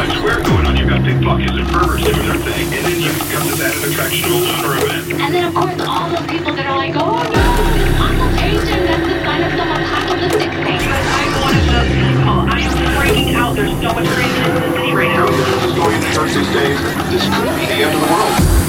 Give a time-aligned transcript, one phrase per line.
[0.00, 0.76] Year's Eve in Times Square going on.
[0.76, 4.24] You've got pickpockets and perverts doing their thing, and then you've got this added attraction
[4.24, 5.12] of a lunar event.
[5.20, 7.44] and then, of course, all those people that are like, oh, no,
[8.00, 10.80] occultation, that's the sign of some apocalyptic thing.
[10.80, 12.36] I'm one of those people.
[12.48, 13.56] I am freaking out.
[13.56, 15.26] There's so much craziness in the city right now.
[15.28, 16.78] This is going to New York these days.
[17.12, 18.59] This could be the end of the world.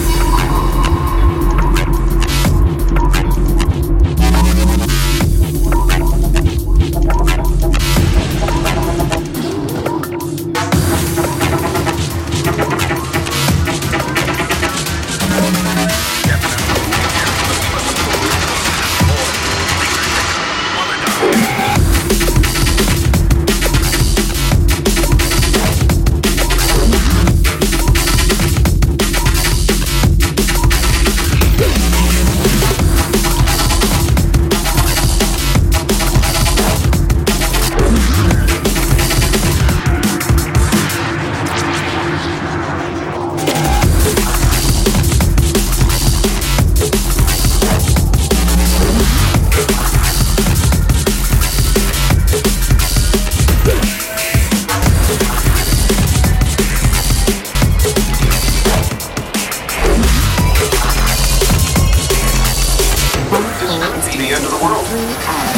[64.41, 65.50] end of the world.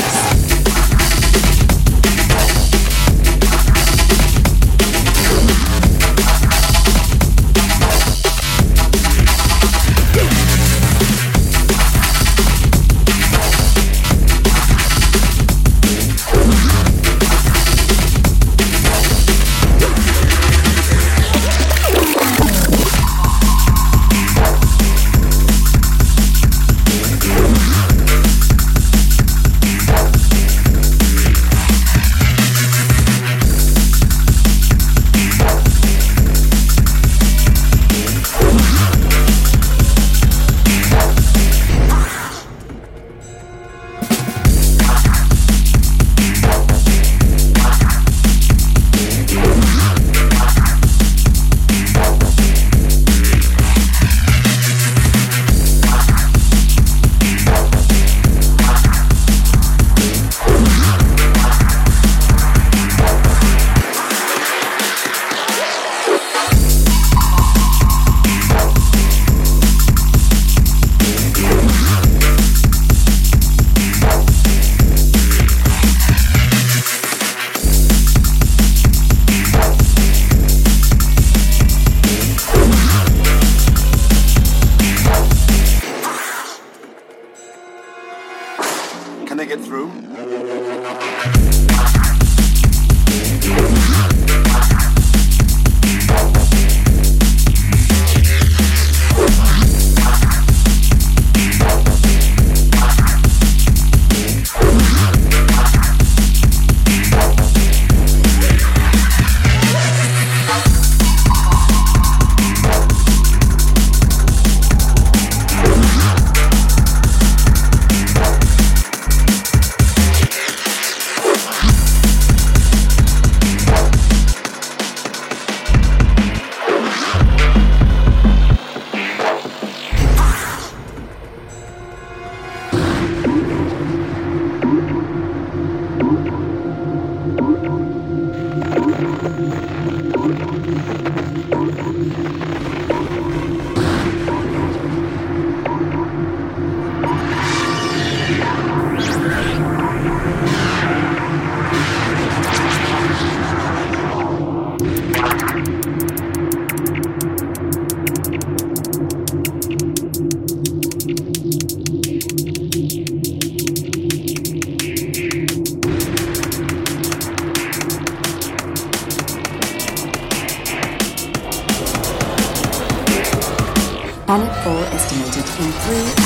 [175.85, 176.22] Estimated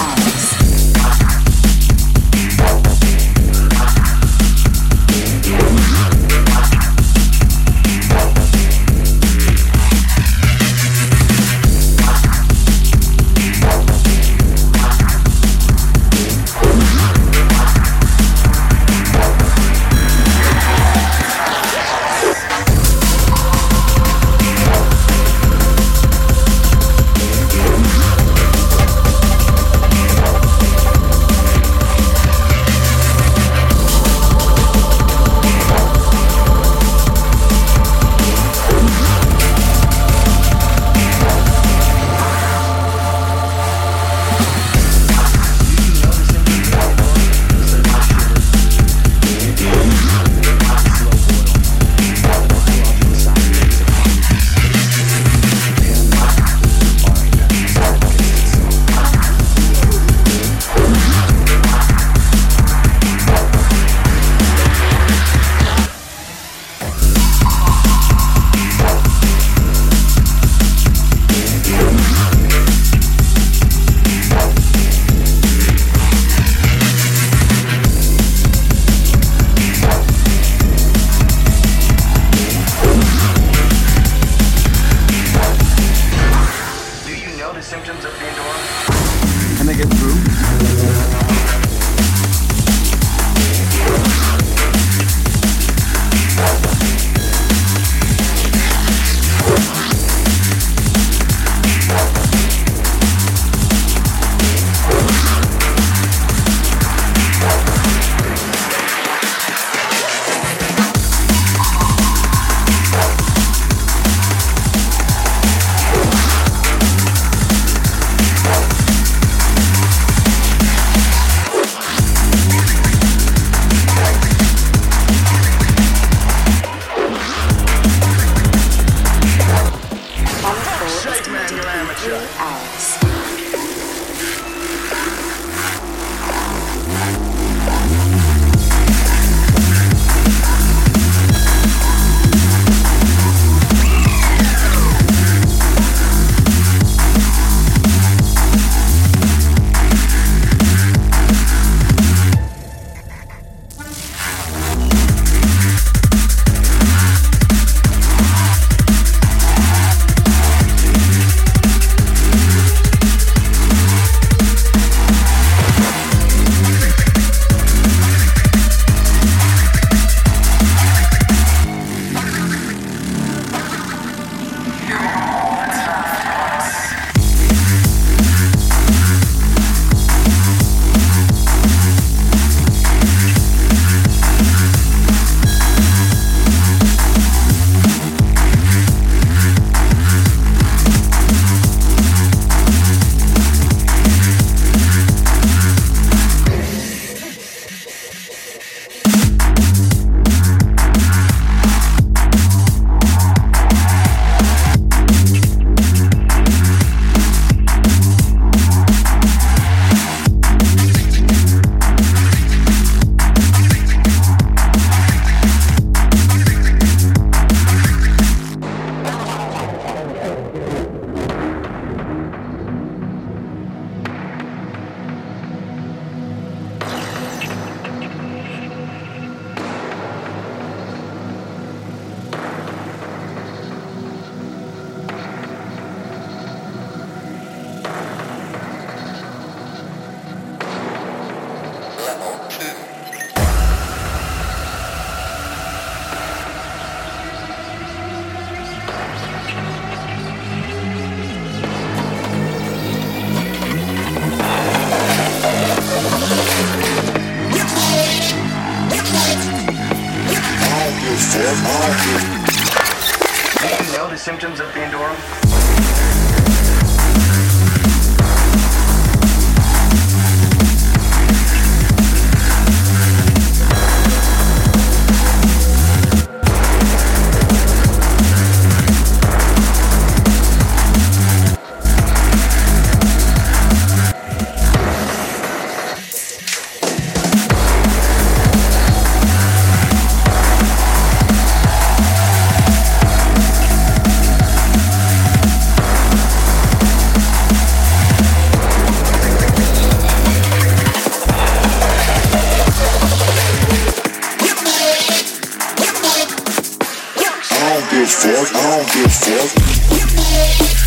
[308.18, 310.87] fuck, I don't give a fuck.